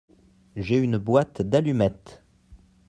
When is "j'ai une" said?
0.55-0.97